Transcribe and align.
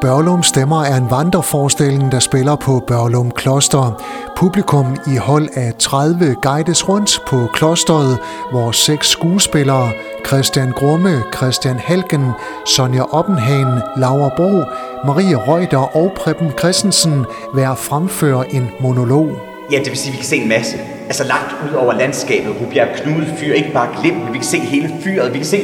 Børlum 0.00 0.42
Stemmer 0.42 0.82
er 0.82 0.96
en 0.96 1.10
vandreforestilling, 1.10 2.12
der 2.12 2.18
spiller 2.18 2.56
på 2.56 2.82
Børlum 2.86 3.30
Kloster. 3.30 4.02
Publikum 4.36 4.96
i 5.06 5.16
hold 5.16 5.48
af 5.54 5.74
30 5.78 6.36
guides 6.42 6.88
rundt 6.88 7.20
på 7.26 7.48
klosteret, 7.54 8.18
hvor 8.50 8.70
seks 8.70 9.08
skuespillere, 9.08 9.90
Christian 10.26 10.70
Grumme, 10.70 11.22
Christian 11.36 11.78
Halken, 11.78 12.30
Sonja 12.66 13.02
Oppenhagen, 13.02 13.78
Laura 13.96 14.30
Bro, 14.36 14.62
Marie 15.06 15.36
Reuter 15.36 15.96
og 15.96 16.12
Preben 16.16 16.50
Christensen, 16.58 17.24
hver 17.54 17.74
fremfører 17.74 18.42
en 18.42 18.70
monolog. 18.80 19.28
Ja, 19.72 19.78
det 19.78 19.88
vil 19.88 19.98
sige, 19.98 20.10
at 20.10 20.12
vi 20.12 20.16
kan 20.16 20.26
se 20.26 20.36
en 20.36 20.48
masse. 20.48 20.76
Altså 21.06 21.24
langt 21.24 21.54
ud 21.68 21.74
over 21.76 21.92
landskabet, 21.92 22.54
Rubjerg 22.60 22.88
Knude 22.96 23.26
fyr, 23.36 23.54
ikke 23.54 23.72
bare 23.72 23.88
glimt, 24.00 24.32
vi 24.32 24.38
kan 24.38 24.46
se 24.46 24.58
hele 24.58 24.90
fyret, 25.04 25.32
vi 25.32 25.38
kan 25.38 25.46
se 25.46 25.60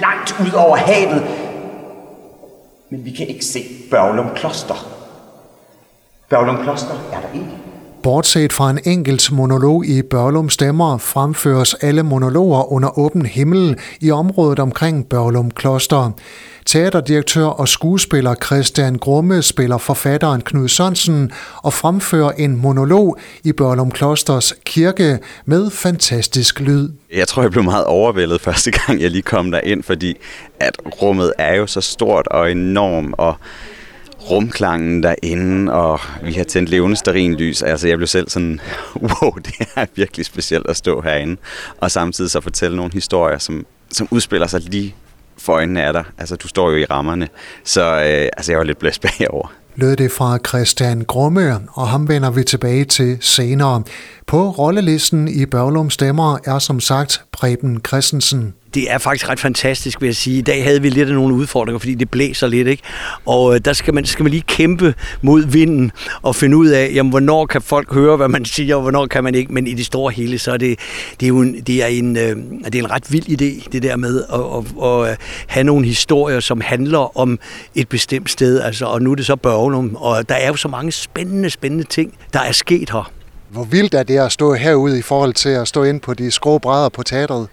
langt 0.00 0.36
ud 0.40 0.52
over 0.52 0.76
havet. 0.76 1.22
Men 2.90 3.04
vi 3.04 3.10
kan 3.10 3.26
ikke 3.26 3.44
se 3.44 3.64
Børglum 3.90 4.30
Kloster. 4.34 4.88
Børglum 6.28 6.62
Kloster 6.62 6.94
er 7.12 7.20
der 7.20 7.32
ikke. 7.34 7.67
Bortset 8.02 8.52
fra 8.52 8.70
en 8.70 8.78
enkelt 8.84 9.32
monolog 9.32 9.86
i 9.86 10.02
Børlum 10.02 10.50
Stemmer, 10.50 10.98
fremføres 10.98 11.74
alle 11.74 12.02
monologer 12.02 12.72
under 12.72 12.98
åben 12.98 13.26
himmel 13.26 13.78
i 14.00 14.10
området 14.10 14.58
omkring 14.58 15.08
Børlum 15.08 15.50
Kloster. 15.50 16.10
Teaterdirektør 16.66 17.44
og 17.44 17.68
skuespiller 17.68 18.34
Christian 18.34 18.96
Grumme 18.98 19.42
spiller 19.42 19.78
forfatteren 19.78 20.40
Knud 20.40 20.68
Sørensen 20.68 21.30
og 21.62 21.72
fremfører 21.72 22.30
en 22.30 22.56
monolog 22.56 23.18
i 23.44 23.52
Børlum 23.52 23.90
Klosters 23.90 24.54
kirke 24.64 25.18
med 25.46 25.70
fantastisk 25.70 26.60
lyd. 26.60 26.88
Jeg 27.14 27.28
tror, 27.28 27.42
jeg 27.42 27.50
blev 27.50 27.64
meget 27.64 27.84
overvældet 27.84 28.40
første 28.40 28.70
gang, 28.70 29.00
jeg 29.00 29.10
lige 29.10 29.22
kom 29.22 29.50
derind, 29.50 29.82
fordi 29.82 30.16
at 30.60 30.78
rummet 31.02 31.32
er 31.38 31.54
jo 31.54 31.66
så 31.66 31.80
stort 31.80 32.28
og 32.28 32.50
enormt, 32.50 33.14
og 33.18 33.34
rumklangen 34.30 35.02
derinde, 35.02 35.72
og 35.72 36.00
vi 36.22 36.32
har 36.32 36.44
tændt 36.44 36.68
levende 36.68 37.34
lys. 37.34 37.62
Altså, 37.62 37.88
jeg 37.88 37.96
blev 37.96 38.06
selv 38.06 38.28
sådan, 38.28 38.60
wow, 39.02 39.30
det 39.30 39.54
er 39.76 39.86
virkelig 39.94 40.26
specielt 40.26 40.66
at 40.68 40.76
stå 40.76 41.00
herinde. 41.00 41.36
Og 41.80 41.90
samtidig 41.90 42.30
så 42.30 42.40
fortælle 42.40 42.76
nogle 42.76 42.92
historier, 42.92 43.38
som, 43.38 43.66
som 43.90 44.08
udspiller 44.10 44.46
sig 44.46 44.60
lige 44.60 44.94
for 45.38 45.52
øjnene 45.52 45.82
af 45.82 45.92
dig. 45.92 46.04
Altså, 46.18 46.36
du 46.36 46.48
står 46.48 46.70
jo 46.70 46.76
i 46.76 46.84
rammerne. 46.84 47.28
Så 47.64 47.82
øh, 47.82 48.28
altså, 48.36 48.52
jeg 48.52 48.58
var 48.58 48.64
lidt 48.64 48.78
blæst 48.78 49.00
bagover 49.18 49.48
lød 49.78 49.96
det 49.96 50.12
fra 50.12 50.38
Christian 50.48 51.04
Grumme, 51.04 51.58
og 51.72 51.88
ham 51.88 52.08
vender 52.08 52.30
vi 52.30 52.44
tilbage 52.44 52.84
til 52.84 53.18
senere. 53.20 53.82
På 54.26 54.50
rollelisten 54.50 55.28
i 55.28 55.46
Børlum 55.46 55.90
Stemmer 55.90 56.38
er 56.44 56.58
som 56.58 56.80
sagt 56.80 57.24
Preben 57.32 57.80
Christensen 57.86 58.54
det 58.74 58.92
er 58.92 58.98
faktisk 58.98 59.28
ret 59.28 59.40
fantastisk, 59.40 60.00
vil 60.00 60.06
jeg 60.06 60.16
sige. 60.16 60.38
I 60.38 60.42
dag 60.42 60.64
havde 60.64 60.82
vi 60.82 60.88
lidt 60.88 61.08
af 61.08 61.14
nogle 61.14 61.34
udfordringer, 61.34 61.78
fordi 61.78 61.94
det 61.94 62.10
blæser 62.10 62.46
lidt, 62.46 62.68
ikke? 62.68 62.82
Og 63.26 63.54
øh, 63.54 63.60
der 63.64 63.72
skal 63.72 63.94
man, 63.94 64.04
skal 64.04 64.22
man 64.22 64.30
lige 64.30 64.42
kæmpe 64.42 64.94
mod 65.22 65.46
vinden 65.46 65.92
og 66.22 66.36
finde 66.36 66.56
ud 66.56 66.66
af, 66.66 66.90
jamen, 66.94 67.10
hvornår 67.10 67.46
kan 67.46 67.62
folk 67.62 67.94
høre, 67.94 68.16
hvad 68.16 68.28
man 68.28 68.44
siger, 68.44 68.76
og 68.76 68.82
hvornår 68.82 69.06
kan 69.06 69.24
man 69.24 69.34
ikke. 69.34 69.52
Men 69.52 69.66
i 69.66 69.74
det 69.74 69.86
store 69.86 70.12
hele, 70.12 70.38
så 70.38 70.52
er 70.52 70.56
det, 70.56 70.78
det 71.20 71.26
er 71.26 71.28
jo 71.28 71.40
en, 71.40 71.60
det 71.60 71.82
er 71.82 71.86
en, 71.86 72.16
øh, 72.16 72.36
det 72.64 72.74
er 72.74 72.78
en 72.78 72.90
ret 72.90 73.12
vild 73.12 73.28
idé, 73.28 73.68
det 73.72 73.82
der 73.82 73.96
med 73.96 74.24
at, 74.32 74.40
at, 74.40 74.84
at 74.84 75.10
øh, 75.10 75.16
have 75.46 75.64
nogle 75.64 75.86
historier, 75.86 76.40
som 76.40 76.60
handler 76.60 77.18
om 77.18 77.38
et 77.74 77.88
bestemt 77.88 78.30
sted. 78.30 78.60
Altså, 78.60 78.84
og 78.84 79.02
nu 79.02 79.10
er 79.10 79.14
det 79.14 79.26
så 79.26 79.36
Børgenum, 79.36 79.96
og 79.96 80.28
der 80.28 80.34
er 80.34 80.48
jo 80.48 80.56
så 80.56 80.68
mange 80.68 80.92
spændende, 80.92 81.50
spændende 81.50 81.84
ting, 81.84 82.14
der 82.32 82.40
er 82.40 82.52
sket 82.52 82.90
her. 82.90 83.12
Hvor 83.50 83.64
vildt 83.64 83.94
er 83.94 84.02
det 84.02 84.18
at 84.18 84.32
stå 84.32 84.54
herude 84.54 84.98
i 84.98 85.02
forhold 85.02 85.32
til 85.32 85.48
at 85.48 85.68
stå 85.68 85.82
ind 85.82 86.00
på 86.00 86.14
de 86.14 86.30
skrå 86.30 86.58
brædder 86.58 86.88
på 86.88 87.02
teatret? 87.02 87.48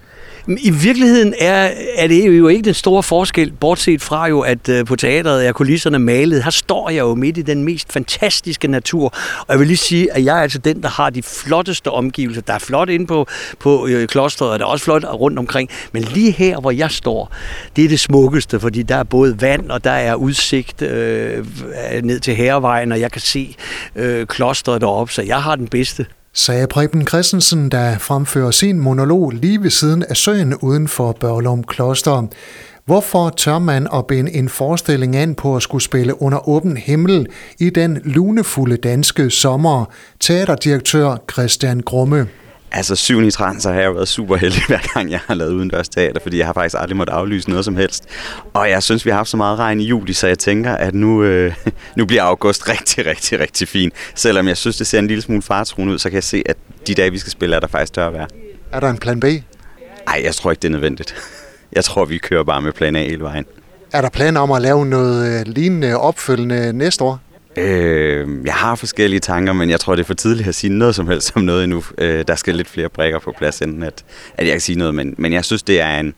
I 0.48 0.70
virkeligheden 0.70 1.34
er, 1.40 1.72
er 1.96 2.08
det 2.08 2.38
jo 2.38 2.48
ikke 2.48 2.66
den 2.66 2.74
store 2.74 3.04
forskel, 3.04 3.52
bortset 3.52 4.02
fra 4.02 4.28
jo, 4.28 4.40
at 4.40 4.70
øh, 4.70 4.86
på 4.86 4.96
teatret 4.96 5.48
er 5.48 5.52
kulisserne 5.52 6.00
malet. 6.00 6.44
Her 6.44 6.52
står 6.52 6.90
jeg 6.90 7.00
jo 7.00 7.16
midt 7.16 7.38
i 7.38 7.42
den 7.42 7.64
mest 7.64 7.94
fantastiske 7.94 8.68
natur. 8.68 9.14
Og 9.40 9.46
jeg 9.50 9.60
vil 9.60 9.68
lige 9.68 9.78
sige, 9.78 10.14
at 10.14 10.26
jeg 10.26 10.38
er 10.38 10.42
altså 10.42 10.58
den, 10.58 10.84
der 10.84 10.90
har 10.90 11.10
de 11.10 11.24
flotteste 11.24 11.92
omgivelser. 11.92 12.42
Der 12.42 12.54
er 12.54 12.60
flot 12.60 12.90
inde 12.90 13.08
på, 13.08 13.28
på 13.60 13.88
øh, 13.88 14.08
klostret, 14.08 14.50
og 14.50 14.60
der 14.60 14.66
er 14.66 14.70
også 14.70 14.86
flot 14.86 15.04
rundt 15.04 15.40
omkring. 15.40 15.70
Men 15.92 16.04
lige 16.04 16.32
her, 16.32 16.60
hvor 16.60 16.72
jeg 16.72 16.92
står, 16.92 17.32
det 17.76 17.86
er 17.86 17.90
det 17.90 18.00
smukkeste, 18.00 18.60
fordi 18.60 18.84
der 18.84 18.96
er 18.96 19.04
både 19.04 19.42
vand, 19.42 19.70
og 19.70 19.84
der 19.84 19.92
er 19.92 20.16
udsigt 20.16 20.82
øh, 20.82 21.46
ned 22.04 22.20
til 22.20 22.36
Herrevejen, 22.36 22.92
og 22.92 23.00
jeg 23.00 23.12
kan 23.12 23.22
se 23.22 23.56
øh, 23.96 24.28
klostret 24.28 24.82
deroppe, 24.82 25.14
så 25.14 25.22
jeg 25.22 25.44
har 25.44 25.56
den 25.56 25.68
bedste 25.68 26.06
sagde 26.36 26.68
Preben 26.68 27.08
Christensen, 27.08 27.70
der 27.70 27.98
fremfører 27.98 28.52
sin 28.52 28.80
monolog 28.80 29.32
lige 29.32 29.64
ved 29.64 29.70
siden 29.70 30.04
af 30.10 30.18
søen 30.18 30.56
uden 30.56 30.88
for 30.88 31.12
Børlum 31.12 31.64
Kloster. 31.64 32.28
Hvorfor 32.86 33.30
tør 33.30 33.60
man 33.60 33.88
at 33.94 34.08
binde 34.08 34.32
en 34.32 34.50
forestilling 34.50 35.16
an 35.16 35.36
på 35.36 35.56
at 35.56 35.62
skulle 35.62 35.84
spille 35.84 36.22
under 36.22 36.50
åben 36.50 36.78
himmel 36.78 37.28
i 37.60 37.70
den 37.70 38.02
lunefulde 38.04 38.78
danske 38.78 39.30
sommer? 39.30 39.86
Teaterdirektør 40.20 41.18
Christian 41.32 41.80
Grumme. 41.80 42.28
Altså 42.76 42.96
syv 42.96 43.22
i 43.24 43.32
så 43.32 43.54
har 43.66 43.82
jeg 43.82 43.96
været 43.96 44.08
super 44.08 44.36
heldig 44.36 44.62
hver 44.68 44.94
gang, 44.94 45.12
jeg 45.12 45.20
har 45.28 45.34
lavet 45.34 45.54
udendørs 45.54 45.90
teater, 45.90 46.20
fordi 46.22 46.38
jeg 46.38 46.46
har 46.46 46.54
faktisk 46.54 46.76
aldrig 46.80 46.98
måttet 46.98 47.14
aflyse 47.14 47.50
noget 47.50 47.66
som 47.66 47.76
helst. 47.76 48.06
Og 48.54 48.70
jeg 48.70 48.84
synes, 48.84 49.06
vi 49.06 49.10
har 49.10 49.18
haft 49.18 49.30
så 49.30 49.38
meget 49.38 49.60
regn 49.60 49.80
i 49.80 49.84
juli, 49.84 50.14
så 50.14 50.28
jeg 50.28 50.40
tænker, 50.40 50.74
at 50.74 50.96
nu, 50.96 51.24
øh, 51.24 51.56
nu 51.98 52.06
bliver 52.06 52.24
august 52.24 52.70
rigtig, 52.74 53.06
rigtig, 53.06 53.40
rigtig 53.40 53.68
fin. 53.68 53.92
Selvom 54.16 54.48
jeg 54.48 54.58
synes, 54.58 54.78
det 54.78 54.88
ser 54.88 55.00
en 55.00 55.08
lille 55.08 55.22
smule 55.22 55.42
fartruende 55.42 55.94
ud, 55.94 56.00
så 56.00 56.10
kan 56.10 56.16
jeg 56.16 56.24
se, 56.24 56.44
at 56.46 56.58
de 56.88 56.96
dage, 56.96 57.12
vi 57.12 57.18
skal 57.18 57.32
spille, 57.32 57.56
er 57.56 57.60
der 57.60 57.68
faktisk 57.68 57.94
tør 57.94 58.10
være. 58.10 58.28
Er 58.72 58.80
der 58.80 58.90
en 58.90 58.98
plan 58.98 59.20
B? 59.20 59.24
Nej, 59.24 60.22
jeg 60.24 60.36
tror 60.36 60.52
ikke, 60.52 60.62
det 60.62 60.68
er 60.68 60.72
nødvendigt. 60.72 61.16
Jeg 61.74 61.84
tror, 61.84 62.06
vi 62.06 62.18
kører 62.18 62.44
bare 62.44 62.62
med 62.62 62.72
plan 62.72 62.96
A 62.96 63.04
hele 63.04 63.24
vejen. 63.24 63.46
Er 63.94 64.02
der 64.02 64.10
planer 64.10 64.42
om 64.42 64.52
at 64.52 64.62
lave 64.62 64.86
noget 64.86 65.40
øh, 65.40 65.54
lignende 65.54 65.98
opfølgende 65.98 66.74
næste 66.74 67.04
år? 67.04 67.20
Øh, 67.58 68.46
jeg 68.46 68.54
har 68.54 68.76
forskellige 68.76 69.20
tanker, 69.20 69.54
men 69.54 69.70
jeg 69.70 69.80
tror, 69.80 69.96
det 69.96 70.04
er 70.04 70.08
for 70.08 70.14
tidligt 70.14 70.48
at 70.48 70.56
sige 70.56 70.74
noget 70.74 70.96
som 70.96 71.08
helst 71.08 71.32
om 71.36 71.42
noget 71.42 71.64
endnu. 71.64 71.84
Øh, 71.98 72.26
der 72.28 72.36
skal 72.36 72.56
lidt 72.56 72.68
flere 72.68 72.90
brækker 72.90 73.20
på 73.20 73.34
plads, 73.38 73.62
inden 73.62 73.84
at, 73.84 74.06
at 74.38 74.46
jeg 74.46 74.54
kan 74.54 74.62
sige 74.62 74.78
noget. 74.78 74.96
Men, 74.96 75.16
men 75.18 75.34
jeg 75.34 75.46
synes, 75.46 75.64
det 75.64 75.82
er 75.82 76.00
en, 76.00 76.14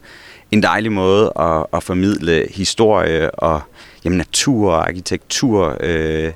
en 0.52 0.64
dejlig 0.64 0.92
måde 0.92 1.34
at, 1.40 1.66
at 1.74 1.84
formidle 1.84 2.48
historie 2.50 3.32
og 3.32 3.62
jamen, 4.06 4.18
natur 4.18 4.72
og 4.72 4.88
arkitektur. 4.88 5.78
Øh, 5.80 6.32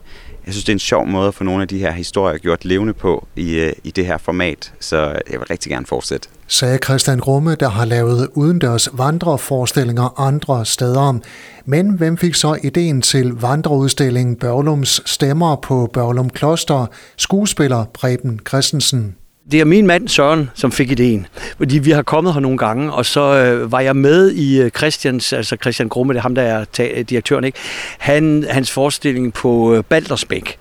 jeg 0.45 0.53
synes, 0.53 0.65
det 0.65 0.71
er 0.71 0.75
en 0.75 0.79
sjov 0.79 1.07
måde 1.07 1.27
at 1.27 1.33
få 1.33 1.43
nogle 1.43 1.61
af 1.61 1.67
de 1.67 1.77
her 1.77 1.91
historier 1.91 2.37
gjort 2.37 2.65
levende 2.65 2.93
på 2.93 3.27
i, 3.35 3.53
øh, 3.53 3.73
i 3.83 3.91
det 3.91 4.05
her 4.05 4.17
format, 4.17 4.73
så 4.79 4.97
jeg 5.31 5.39
vil 5.39 5.47
rigtig 5.49 5.71
gerne 5.71 5.85
fortsætte. 5.85 6.29
Sagde 6.47 6.79
Christian 6.83 7.19
Grumme, 7.19 7.55
der 7.55 7.69
har 7.69 7.85
lavet 7.85 8.29
udendørs 8.33 8.89
vandreforestillinger 8.93 10.19
andre 10.19 10.65
steder. 10.65 11.19
Men 11.65 11.89
hvem 11.89 12.17
fik 12.17 12.35
så 12.35 12.57
ideen 12.63 13.01
til 13.01 13.31
vandreudstillingen 13.31 14.35
Børlums 14.35 15.01
Stemmer 15.05 15.55
på 15.55 15.89
Børlum 15.93 16.29
Kloster? 16.29 16.85
Skuespiller 17.17 17.85
Preben 17.93 18.39
Christensen. 18.47 19.15
Det 19.51 19.59
er 19.59 19.65
min 19.65 19.87
mand 19.87 20.07
Søren, 20.07 20.49
som 20.53 20.71
fik 20.71 20.91
ideen. 20.91 21.27
Fordi 21.57 21.77
vi 21.79 21.91
har 21.91 22.01
kommet 22.01 22.33
her 22.33 22.39
nogle 22.39 22.57
gange, 22.57 22.93
og 22.93 23.05
så 23.05 23.21
øh, 23.21 23.71
var 23.71 23.79
jeg 23.79 23.95
med 23.95 24.31
i 24.31 24.61
øh, 24.61 24.69
Christians, 24.69 25.33
altså 25.33 25.57
Christian 25.61 25.89
Grumme, 25.89 26.13
det 26.13 26.17
er 26.17 26.21
ham, 26.21 26.35
der 26.35 26.41
er 26.41 26.65
ta- 26.73 27.01
direktøren, 27.01 27.43
ikke? 27.43 27.57
Han, 27.97 28.45
hans 28.49 28.71
forestilling 28.71 29.33
på 29.33 29.73
øh, 29.75 29.83
Baldersbæk. 29.83 30.57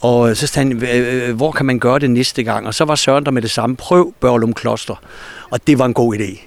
Og 0.00 0.30
øh, 0.30 0.36
så 0.36 0.46
sagde 0.46 0.68
han, 0.68 1.00
øh, 1.00 1.36
hvor 1.36 1.50
kan 1.50 1.66
man 1.66 1.78
gøre 1.78 1.98
det 1.98 2.10
næste 2.10 2.42
gang? 2.42 2.66
Og 2.66 2.74
så 2.74 2.84
var 2.84 2.94
Søren 2.94 3.24
der 3.24 3.30
med 3.30 3.42
det 3.42 3.50
samme, 3.50 3.76
prøv 3.76 4.14
Børlum 4.20 4.52
Kloster. 4.52 5.02
Og 5.50 5.66
det 5.66 5.78
var 5.78 5.84
en 5.84 5.94
god 5.94 6.14
idé. 6.14 6.40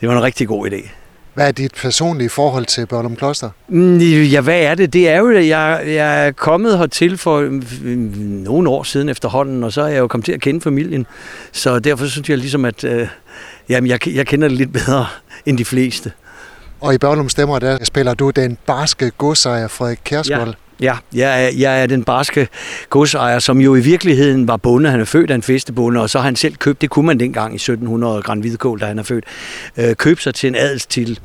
Det 0.00 0.08
var 0.08 0.16
en 0.16 0.22
rigtig 0.22 0.48
god 0.48 0.70
idé. 0.70 0.88
Hvad 1.34 1.48
er 1.48 1.52
dit 1.52 1.72
personlige 1.74 2.28
forhold 2.28 2.66
til 2.66 2.86
Børlum 2.86 3.16
Kloster? 3.16 3.50
Mm, 3.68 3.98
ja, 3.98 4.40
hvad 4.40 4.60
er 4.60 4.74
det? 4.74 4.92
Det 4.92 5.08
er 5.08 5.18
jo, 5.18 5.30
jeg, 5.30 5.82
jeg 5.86 6.26
er 6.26 6.32
kommet 6.32 6.78
hertil 6.78 7.18
for 7.18 7.60
nogle 8.44 8.68
år 8.68 8.82
siden 8.82 9.08
efterhånden, 9.08 9.64
og 9.64 9.72
så 9.72 9.82
er 9.82 9.88
jeg 9.88 9.98
jo 9.98 10.06
kommet 10.08 10.24
til 10.24 10.32
at 10.32 10.40
kende 10.40 10.60
familien. 10.60 11.06
Så 11.52 11.78
derfor 11.78 12.06
synes 12.06 12.30
jeg 12.30 12.38
ligesom, 12.38 12.64
at 12.64 12.84
øh, 12.84 13.08
jamen, 13.68 13.90
jeg, 13.90 14.08
jeg 14.08 14.26
kender 14.26 14.48
det 14.48 14.56
lidt 14.56 14.72
bedre 14.72 15.06
end 15.46 15.58
de 15.58 15.64
fleste. 15.64 16.12
Og 16.80 16.94
i 16.94 16.98
Børlum 16.98 17.28
Stemmer, 17.28 17.58
der 17.58 17.84
spiller 17.84 18.14
du 18.14 18.30
den 18.30 18.58
barske 18.66 19.10
godsejer 19.10 19.68
Frederik 19.68 19.98
Kjærsgaard. 20.04 20.48
Ja. 20.48 20.54
Ja, 20.80 20.96
jeg 21.14 21.44
er, 21.44 21.50
jeg 21.58 21.82
er 21.82 21.86
den 21.86 22.04
barske 22.04 22.48
godsejer, 22.90 23.38
som 23.38 23.60
jo 23.60 23.74
i 23.74 23.80
virkeligheden 23.80 24.48
var 24.48 24.56
bonde. 24.56 24.90
Han 24.90 25.00
er 25.00 25.04
født 25.04 25.30
af 25.30 25.34
en 25.34 25.42
festebonde, 25.42 26.00
og 26.00 26.10
så 26.10 26.18
har 26.18 26.24
han 26.24 26.36
selv 26.36 26.56
købt, 26.56 26.80
det 26.80 26.90
kunne 26.90 27.06
man 27.06 27.20
dengang 27.20 27.52
i 27.52 27.56
1700 27.56 28.22
Grand 28.22 28.40
Hvidekål, 28.40 28.80
da 28.80 28.86
han 28.86 28.98
er 28.98 29.02
født, 29.02 29.24
øh, 29.76 29.94
købt 29.94 30.22
sig 30.22 30.34
til 30.34 30.48
en 30.48 30.54
adelstitel. 30.54 31.18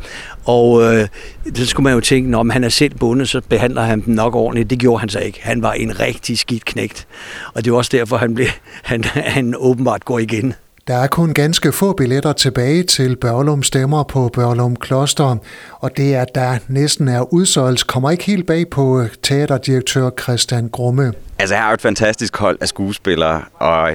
Og 0.46 0.84
øh, 0.84 1.08
så 1.56 1.66
skulle 1.66 1.84
man 1.84 1.94
jo 1.94 2.00
tænke, 2.00 2.38
om 2.38 2.50
han 2.50 2.64
er 2.64 2.70
selv 2.70 2.96
bonde, 2.96 3.26
så 3.26 3.42
behandler 3.50 3.82
han 3.82 4.02
dem 4.02 4.14
nok 4.14 4.36
ordentligt. 4.36 4.70
Det 4.70 4.80
gjorde 4.80 5.00
han 5.00 5.10
så 5.10 5.20
ikke. 5.20 5.40
Han 5.42 5.62
var 5.62 5.74
en 5.74 6.00
rigtig 6.00 6.40
skidt 6.40 6.66
knægt. 6.66 7.08
Og 7.54 7.66
det 7.66 7.72
er 7.72 7.76
også 7.76 7.90
derfor, 7.94 8.18
han, 8.18 8.36
blev, 8.36 8.48
han, 8.84 9.04
han 9.04 9.56
åbenbart 9.58 10.06
går 10.06 10.20
igen. 10.20 10.54
Der 10.88 10.96
er 10.96 11.08
kun 11.08 11.34
ganske 11.34 11.72
få 11.72 11.94
billetter 11.94 12.34
tilbage 12.34 12.84
til 12.84 13.16
Børlum 13.16 13.64
Stemmer 13.64 14.04
på 14.04 14.30
Børlum 14.34 14.76
Kloster, 14.76 15.38
og 15.80 15.98
det 15.98 16.14
at 16.14 16.36
der 16.36 16.58
næsten 16.68 17.08
er 17.08 17.34
udsolgt, 17.34 17.88
kommer 17.88 18.12
ikke 18.12 18.24
helt 18.24 18.48
bag 18.48 18.70
på 18.70 19.02
øh, 19.02 19.10
teaterdirektør 19.22 20.10
Christian 20.22 20.70
Grumme. 20.70 21.14
Altså, 21.40 21.56
jeg 21.56 21.64
har 21.64 21.74
et 21.74 21.82
fantastisk 21.82 22.38
hold 22.38 22.58
af 22.62 22.68
skuespillere, 22.68 23.44
og 23.54 23.92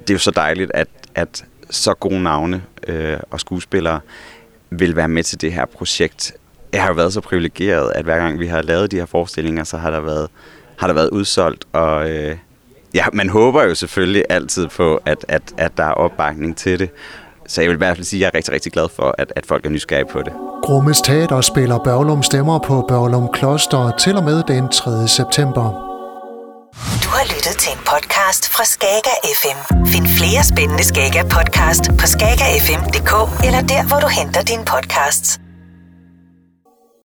det 0.00 0.10
er 0.10 0.14
jo 0.14 0.18
så 0.18 0.30
dejligt, 0.30 0.70
at, 0.74 0.88
at 1.14 1.44
så 1.70 1.94
gode 1.94 2.22
navne 2.22 2.62
øh, 2.86 3.18
og 3.30 3.40
skuespillere 3.40 4.00
vil 4.70 4.96
være 4.96 5.08
med 5.08 5.22
til 5.22 5.40
det 5.40 5.52
her 5.52 5.64
projekt. 5.66 6.32
jeg 6.72 6.82
har 6.82 6.88
jo 6.88 6.94
været 6.94 7.12
så 7.12 7.20
privilegeret, 7.20 7.92
at 7.94 8.04
hver 8.04 8.16
gang 8.16 8.40
vi 8.40 8.46
har 8.46 8.62
lavet 8.62 8.90
de 8.90 8.96
her 8.96 9.06
forestillinger, 9.06 9.64
så 9.64 9.76
har 9.76 9.90
der 9.90 10.00
været, 10.00 10.28
har 10.76 10.86
der 10.86 10.94
været 10.94 11.10
udsolgt, 11.10 11.64
og 11.72 12.10
øh, 12.10 12.36
ja, 12.94 13.04
man 13.12 13.28
håber 13.28 13.62
jo 13.62 13.74
selvfølgelig 13.74 14.24
altid 14.30 14.68
på, 14.68 15.00
at, 15.06 15.24
at, 15.28 15.42
at 15.58 15.76
der 15.76 15.84
er 15.84 15.92
opbakning 15.92 16.56
til 16.56 16.78
det. 16.78 16.90
Så 17.48 17.60
jeg 17.60 17.70
vil 17.70 17.74
i 17.74 17.78
hvert 17.78 17.96
fald 17.96 18.04
sige, 18.04 18.18
at 18.18 18.20
jeg 18.20 18.26
er 18.26 18.34
rigtig, 18.38 18.54
rigtig 18.54 18.72
glad 18.72 18.88
for, 18.96 19.14
at, 19.18 19.32
at 19.36 19.46
folk 19.46 19.66
er 19.66 19.70
nysgerrige 19.70 20.08
på 20.12 20.18
det. 20.18 20.32
Grummes 20.62 21.00
Teater 21.00 21.40
spiller 21.40 21.78
Børlum 21.78 22.22
Stemmer 22.22 22.58
på 22.58 22.84
Børlum 22.88 23.28
Kloster 23.32 23.96
til 23.98 24.16
og 24.16 24.24
med 24.24 24.42
den 24.48 24.68
3. 24.68 25.08
september. 25.08 25.64
Du 27.04 27.08
har 27.16 27.24
lyttet 27.34 27.56
til 27.62 27.72
en 27.72 27.82
podcast 27.92 28.42
fra 28.54 28.64
Skager 28.64 29.16
FM. 29.40 29.58
Find 29.86 30.06
flere 30.18 30.42
spændende 30.52 30.84
Skager 30.84 31.24
podcast 31.36 31.84
på 32.00 32.06
skagerfm.dk 32.06 33.12
eller 33.46 33.62
der, 33.72 33.82
hvor 33.88 34.00
du 34.04 34.08
henter 34.18 34.42
dine 34.42 34.64
podcasts. 34.64 35.40